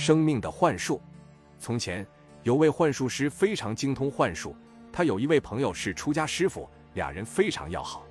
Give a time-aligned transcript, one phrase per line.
[0.00, 0.98] 生命的幻术。
[1.58, 2.06] 从前
[2.42, 4.56] 有位幻术师非常精通幻术，
[4.90, 8.02] 他有一位朋友是出家师傅，俩人非常要好。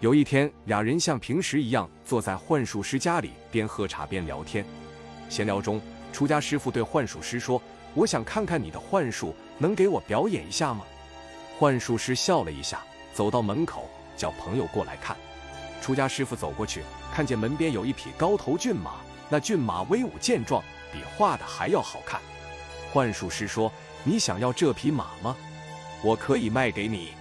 [0.00, 4.64] 有一天，俩人像平时一样坐在幻术师家里，边喝茶边聊天。
[5.28, 5.80] 闲聊中，
[6.12, 7.62] 出家师傅对幻术师说
[7.94, 10.84] ：“我想看看你的幻术，能给我表演一下吗？”
[11.60, 15.16] 幻术师笑了一下，走到门口，叫朋友过来看。
[15.80, 18.96] 出家师傅走过去，看见门边有一匹高头骏马，
[19.32, 20.62] 那骏马威武健壮，
[20.92, 22.20] 比画的还要好看。
[22.92, 23.72] 幻术师说
[24.02, 25.36] ：“你想要这匹马吗？
[26.02, 27.12] 我可以卖给你。”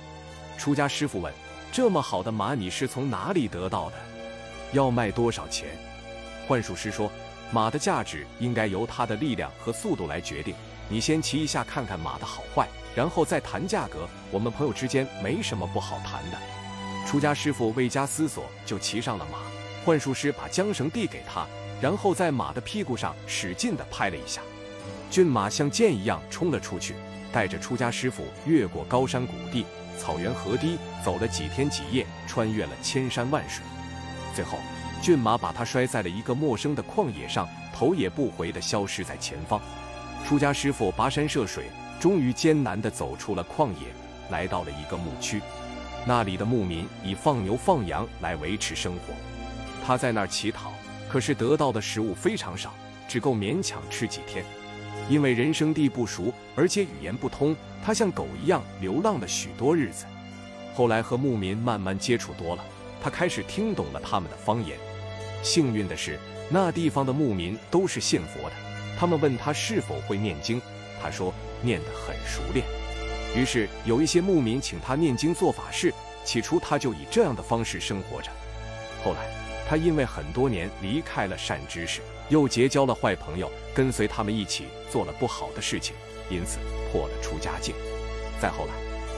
[0.58, 1.32] 出家师傅问
[1.72, 3.96] ：“这么好的马，你是从哪里得到的？
[4.72, 5.70] 要卖多少钱？”
[6.48, 7.12] 幻术师说
[7.54, 10.56] ：“马的价值应该由它的力量和速度来决定。
[10.90, 14.10] 你先骑一下，看看马的好坏，然后再谈价格。
[14.32, 16.38] 我们朋友之间没什么不好谈的。”
[17.06, 19.38] 出家师傅未加思索就骑上了马。
[19.86, 21.48] 幻术师把缰绳递给他，
[21.82, 24.42] 然后在马的屁股上使劲地拍了一下。
[25.10, 26.94] 骏马像箭一样冲了出去，
[27.32, 29.66] 带着出家师傅越过高山谷地、
[29.98, 33.64] 草原河堤，走了几天几夜，穿越了千山万水。
[34.36, 34.58] 最后，
[35.02, 39.60] 骏马把他摔在了一个陌生的旷野上，头也不回地消失在前方。
[40.28, 41.66] 出家师傅跋山涉水，
[42.00, 43.88] 终于艰难地走出了旷野，
[44.30, 45.42] 来到了一个牧区。
[46.06, 49.14] 那里的牧民以放牛放羊来维持生活。
[49.86, 50.72] 他在那儿乞讨，
[51.10, 52.74] 可是得到的食物非常少，
[53.08, 54.46] 只够勉强吃几天。
[55.10, 60.06] 因为人生地不熟，而且语言不通，他像狗一样流浪了许多日子。
[60.76, 62.64] 后来和牧民慢慢接触多了，
[63.02, 64.78] 他开始听懂了他们的方言。
[65.42, 68.56] 幸运的是，那地方的牧民都是信佛的。
[68.98, 70.62] 他们问他是否会念经，
[71.02, 72.66] 他说念得很熟练。
[73.36, 75.94] 于是有一些牧民请他念经做法事。
[76.26, 78.30] 起初他就以这样的方式生活着。
[79.04, 79.32] 后来
[79.70, 82.02] 他因为很多年离开了善知识。
[82.28, 85.96] 又结交了坏朋友，跟随他们一起做了不好的事情，
[86.30, 86.58] 因此
[86.92, 87.76] 破了出家境。
[88.40, 88.74] 再后来，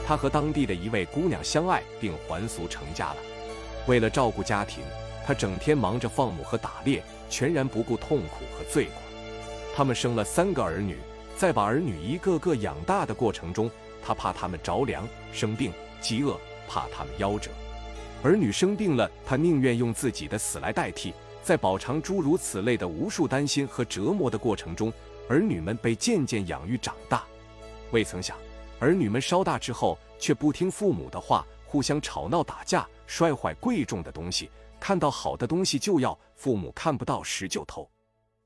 [0.06, 3.16] 他和当地的一位姑娘相爱，并还俗成家了。
[3.86, 4.82] 为了照顾家庭，
[5.26, 8.94] 他整天忙着放牧和打猎，全然不顾痛苦和罪过。
[9.74, 10.98] 他们生了三个儿女，
[11.36, 13.70] 在把儿女一个个养大的过程中，
[14.02, 17.50] 他怕他们着凉、生病、饥饿，怕他们夭折。
[18.22, 21.12] 儿女生病了，他宁愿用自己的死来代替。
[21.42, 24.92] 在饱尝诸如此类的无数担心和折磨的过程中，
[25.28, 27.24] 儿女们被渐渐养育长大。
[27.90, 28.36] 未曾想，
[28.78, 37.90] 儿女们稍大之后，却不听父母的话，互相吵闹打架，摔坏贵重的东西，看到好的东西就要，父母看不到时就偷。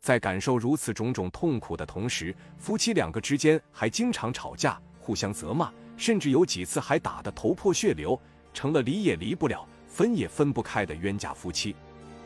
[0.01, 8.19] 在感受如此种种痛苦的同时，夫妻两个之间还经常吵架，互相责骂，甚至有几次还打得头破血流，
[8.57, 11.77] 成了离也离不了、分也分不开的冤家夫妻。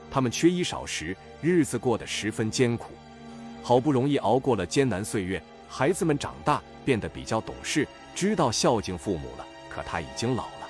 [0.08, 2.92] 他们缺衣少食，日子过得十分艰苦。
[3.64, 9.44] 好不容易熬过了艰难岁月，孩子们长大，变得比较懂事，知道孝敬父母了。
[9.68, 10.68] 可他已经老了。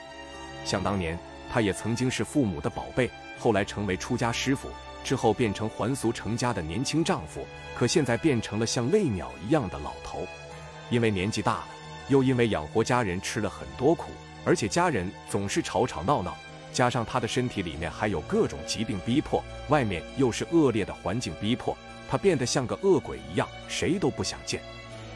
[0.65, 1.19] 想当年，
[1.53, 4.71] 他也曾经是父母的宝贝，后来成为出家师傅，
[5.05, 10.27] 之后变成还俗成家的年轻丈夫，可现在变成了像累鸟一样的老头。
[10.89, 11.67] 因为年纪大了，
[12.09, 14.11] 又因为养活家人吃了很多苦，
[14.45, 16.37] 而且家人总是吵吵闹闹。
[16.73, 21.77] 加上他的身体里面还有各种疾病逼迫，外面又是恶劣的环境逼迫，
[22.09, 24.63] 他变得像个恶鬼一样，谁都不想见。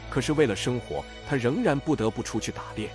[0.09, 2.89] 可是为了生活，他仍然不得不出去打猎。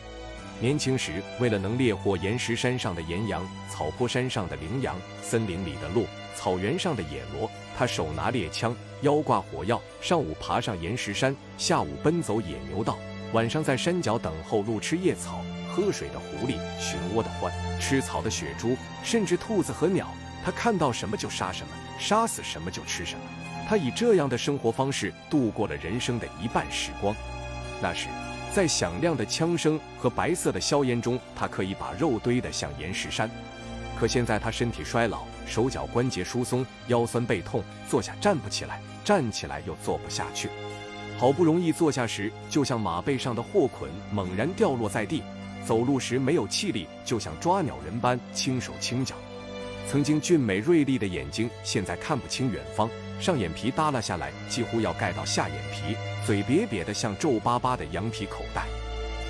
[0.61, 6.05] 年轻时，为了能猎获岩石山上的岩羊、草坡山上的羚羊、森林里的鹿、
[6.37, 7.49] 草原上的野骡，
[7.79, 12.99] 他手拿猎枪，腰挂火药，上午爬上岩石山，下午奔走野牛道，
[13.33, 15.43] 晚上在山脚等候鹿吃野草。
[15.71, 17.51] 喝水的狐狸，寻窝的獾，
[17.81, 20.09] 吃草的雪猪，甚至兔子和鸟，
[20.45, 23.23] 他看到什么就杀什么，杀死什么就吃什么。
[23.69, 27.15] 他以这样的生活方式度过了人生的一半时光。
[27.81, 28.09] 那时，
[28.53, 33.31] 在响亮的枪声和白色的硝烟中，他可以把肉堆得像岩石山。
[33.97, 40.49] 可现在他身体衰老，手脚关节疏松，腰酸背痛，坐下站不起来，站起来又坐不下去。
[41.17, 45.23] 好不容易坐下时，就像马背上的货捆猛然掉落在地。
[45.67, 49.15] 走路时没有气力，就像抓鸟人般轻手轻脚。
[49.89, 52.89] 曾经俊美锐利的眼睛，现在看不清远方。
[53.21, 55.97] 上眼皮耷拉下来，几乎要盖到下眼皮。
[56.25, 58.67] 嘴瘪瘪的，像皱巴巴的羊皮口袋。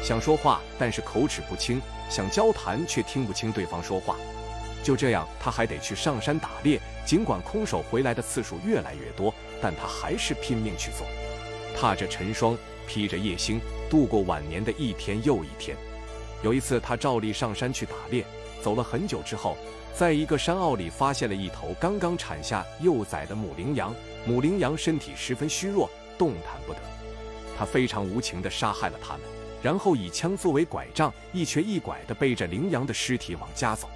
[0.03, 1.79] 想说话，但是口齿不清；
[2.09, 4.17] 想交谈，却听不清对方说话。
[4.83, 6.81] 就这样，他还得去上山打猎。
[7.05, 11.07] 尽管空手回来的次数越来越多，但他还是拼命去做。
[11.77, 12.57] 踏着晨霜，
[12.87, 15.77] 披着夜星，度过晚年的一天又一天。
[16.43, 18.25] 有一次，他照例上山去打猎，
[18.63, 19.57] 走了很久之后，
[19.95, 23.95] 在一个山坳里发现了一头刚刚产下幼崽的母羚羊。
[24.27, 26.79] 母羚羊身体十分虚弱，动弹不得。
[27.59, 29.23] 他非常无情地杀害了他们，
[29.63, 33.89] 然后以枪作为拐杖，一瘸一拐地背着羚羊的尸体往家走。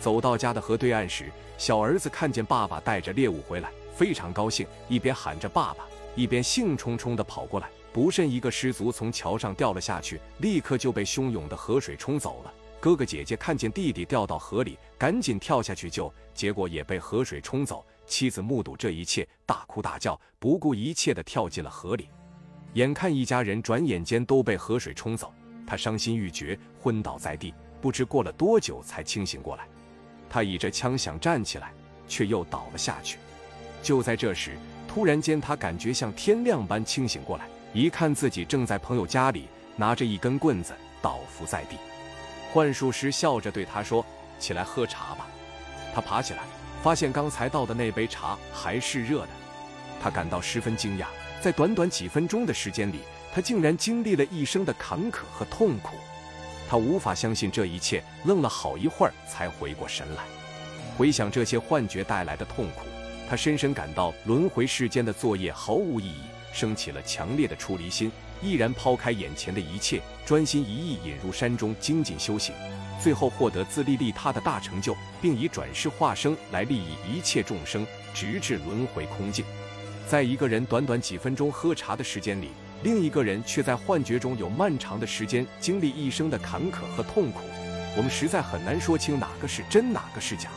[0.00, 5.86] 走到家的河对岸时，小儿子看见爸爸带着猎物回来，非常高兴，一边喊着爸爸，
[6.16, 7.68] 一边兴冲冲地跑过来。
[7.96, 12.52] 不慎，一个失足从桥上掉了下去，立刻就被汹涌的河水冲走了。
[12.78, 17.82] 哥哥姐姐看见弟弟掉到河里，赶紧跳下去救，结果也被河水冲走。
[18.04, 22.10] 妻子目睹这一切，大哭大叫，不顾一切的跳进了河里。
[22.74, 25.32] 眼看一家人转眼间都被河水冲走，
[25.66, 27.54] 他伤心欲绝，昏倒在地。
[27.80, 29.66] 不知过了多久才清醒过来。
[30.28, 31.72] 他倚着枪想站起来，
[32.06, 33.16] 却又倒了下去。
[33.82, 34.50] 就在这时，
[34.86, 37.48] 突然间他感觉像天亮般清醒过来。
[37.76, 41.76] 一看自己正在朋友家里，拿着一根棍子倒伏在地。
[42.50, 44.02] 幻术师笑着对他说
[44.40, 45.26] ：“起来喝茶吧。”
[45.94, 46.40] 他爬起来，
[46.82, 49.28] 发现刚才倒的那杯茶还是热的。
[50.02, 51.04] 他感到十分惊讶，
[51.42, 53.00] 在短短几分钟的时间里，
[53.30, 55.96] 他竟然经历了一生的坎坷和痛苦。
[56.70, 60.22] 他无法相信这一切，愣了好一会儿才回过神来。
[60.96, 62.86] 回想这些幻觉带来的痛苦，
[63.28, 66.22] 他深深感到轮回世间的作业毫无意义。
[66.56, 68.10] 升起了强烈的出离心，
[68.40, 72.54] 毅然抛开眼前的一切，专心一意引入山中精进修行，
[72.98, 79.44] 最后获得自利利他的大成就，并以转世化生来利益一切众生，直至轮回空尽。
[80.08, 82.48] 在一个人短短几分钟喝茶的时间里，
[82.82, 87.40] 另一个人却在幻觉中有漫长的时间经历一生的坎坷和痛苦。
[87.96, 90.48] 我们实在很难说清哪个是真，哪个是假。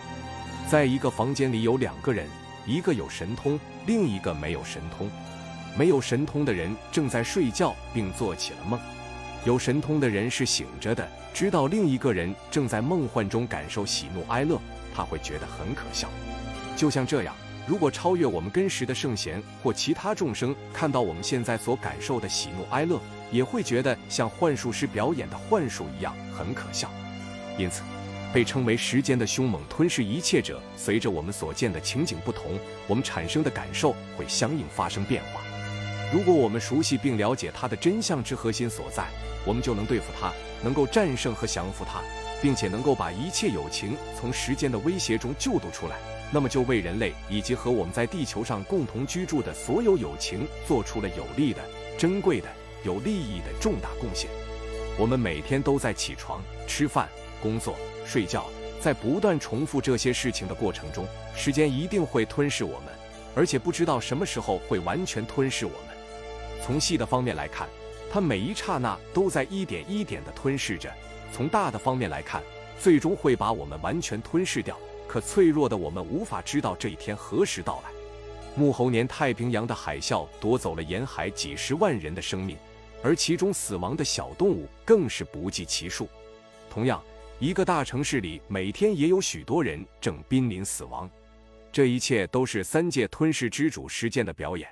[0.69, 2.28] 在一个房间里有两个人，
[2.66, 5.10] 一个有神通，另一个没有神通。
[5.77, 8.80] 没有神通的人正在睡觉，并做起了梦；
[9.45, 14.60] 有神通的人是醒着的，知道另一个人正在梦幻中感受喜怒哀乐，
[14.94, 16.10] 他会觉得很可笑。
[16.75, 17.36] 就像这样，
[17.68, 23.00] 如果超越我们根识的圣贤或其他众生看到我们现在所感受的喜怒哀乐，
[23.31, 26.89] 也会觉得像幻术师表演的幻术一样很可笑。
[27.57, 27.83] 因此，
[28.33, 32.57] 被称为时间的凶猛吞噬一切者，随着我们所见的情景不同，
[32.88, 35.42] 我们产生的感受会相应发生变化。
[36.12, 39.08] 如果我们熟悉并了解它的真相之核心所在，
[39.46, 40.34] 我们就能对付它，
[40.64, 42.02] 能够战胜和降服它，
[42.42, 45.98] 并且能够把一切友情从时间的威胁中救度出来。
[46.32, 51.62] 那么，就为人类以及和我们在地球上共同居住的所有友情做出了有利的、
[51.98, 52.48] 珍贵的、
[52.84, 54.30] 有利益的重大贡献。
[54.98, 57.08] 我们每天都在起床、吃饭、
[57.42, 58.48] 工作、睡觉，
[58.82, 62.94] 在不断重复这些事情的过程中，时间一定会吞噬我们，
[63.36, 65.88] 而且不知道什么时候会完全吞噬我们。
[66.64, 67.68] 从细的方面来看，
[68.12, 70.90] 它每一刹那都在一点一点地吞噬着；
[71.32, 72.44] 从大的方面来看，
[72.80, 74.78] 最终会把我们完全吞噬掉。
[75.08, 77.90] 可脆弱的我们无法知道这一天何时到来。
[78.56, 82.56] 穆猴年太平洋的海啸夺走了沿海几十万人的生命，
[83.02, 86.08] 而其中死亡的小动物更是不计其数。
[86.70, 87.02] 同样，
[87.40, 91.10] 一个大城市里每天也有许多人正濒临死亡。
[91.72, 94.70] 这一切都是三界吞噬之主时间的表演。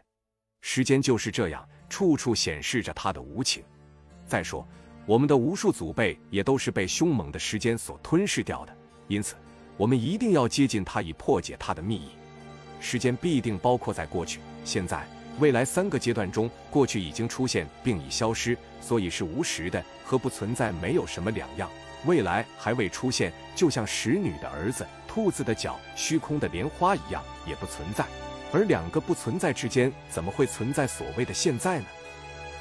[0.61, 1.67] 时间就是这样。
[1.89, 3.63] 处处显示着他的无情。
[4.27, 4.67] 再说，
[5.05, 8.75] 我们的无数祖辈也都是被凶猛的时间所吞噬掉的，
[9.07, 9.35] 因此，
[9.77, 12.09] 我们一定要接近他，以破解他的秘密。
[12.79, 15.07] 时间必定包括在过去、现在、
[15.39, 16.49] 未来三个阶段中。
[16.69, 21.69] 过去已经出现并已消失，所以是无时的，和不存在没有什么两样。
[22.05, 28.05] 未来还未出现，就像使女的儿子、兔子的脚、虚空的莲花一样，也不存在。
[28.51, 31.85] 而两个不存在之间，怎么会存在所谓的现在呢？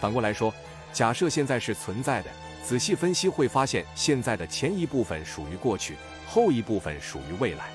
[0.00, 0.52] 反过来说，
[0.92, 2.30] 假设现在是存在的，
[2.64, 7.66] 仔细分析会发现，现在的前一部分属于过去，后一部分属于未来。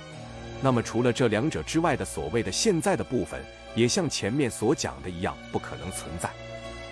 [0.62, 3.44] 那么，除了这两者之外的所谓的现在的部分，
[3.76, 6.30] 也像前面所讲的一样，不可能存在。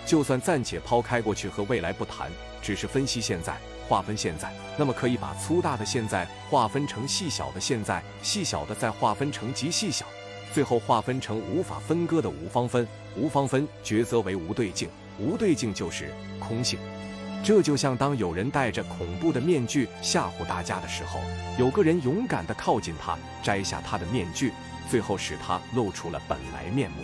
[0.04, 2.28] 就算暂且抛开过去和未来不谈，
[2.60, 10.04] 只是分析现在，划分现在，那么可以把粗大的现在划分成细小的现在，细小的再划分成极细小。
[10.52, 14.88] 最后划分成无法分割的无方分，无方分抉择为无对境，
[15.18, 16.78] 无对境就是空性。
[17.42, 21.20] 这就像当有人戴着恐怖的面具吓唬大家的时候，
[21.58, 24.52] 有个人勇敢的靠近他，摘下他的面具，
[24.90, 26.98] 最后使他露出了本来面目。